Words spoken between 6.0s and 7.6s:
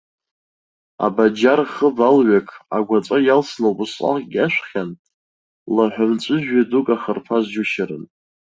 мҵәыжәҩа дук ахарԥаз